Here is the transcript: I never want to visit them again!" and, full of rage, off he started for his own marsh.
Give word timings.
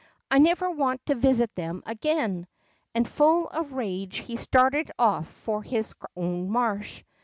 I 0.31 0.39
never 0.39 0.71
want 0.71 1.05
to 1.05 1.13
visit 1.13 1.53
them 1.53 1.83
again!" 1.85 2.47
and, 2.95 3.07
full 3.07 3.45
of 3.49 3.73
rage, 3.73 4.21
off 4.21 4.25
he 4.25 4.35
started 4.35 4.89
for 5.25 5.61
his 5.61 5.93
own 6.17 6.49
marsh. 6.49 7.03